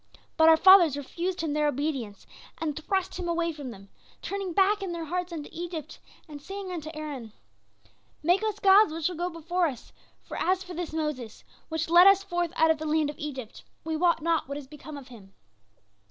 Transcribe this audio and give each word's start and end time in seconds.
But 0.35 0.49
our 0.49 0.57
fathers 0.57 0.97
refused 0.97 1.41
him 1.41 1.53
their 1.53 1.67
obedience, 1.67 2.25
and 2.57 2.75
thrust 2.75 3.19
him 3.19 3.29
away 3.29 3.53
from 3.53 3.69
them, 3.69 3.89
turning 4.23 4.51
back 4.51 4.81
in 4.81 4.93
their 4.93 5.05
hearts 5.05 5.31
unto 5.31 5.47
Egypt 5.53 5.99
and 6.27 6.41
saying 6.41 6.71
unto 6.71 6.89
Aaron: 6.95 7.33
"'Make 8.23 8.41
us 8.43 8.57
gods 8.57 8.91
which 8.91 9.05
shall 9.05 9.15
go 9.15 9.29
before 9.29 9.67
us, 9.67 9.91
for 10.23 10.37
as 10.41 10.63
for 10.63 10.73
this 10.73 10.91
Moses, 10.91 11.43
which 11.69 11.87
led 11.87 12.07
us 12.07 12.23
forth 12.23 12.51
out 12.55 12.71
of 12.71 12.79
the 12.79 12.87
land 12.87 13.11
of 13.11 13.19
Egypt, 13.19 13.61
we 13.83 13.95
wot 13.95 14.23
not 14.23 14.47
what 14.47 14.57
is 14.57 14.65
become 14.65 14.97
of 14.97 15.09
him. 15.09 15.35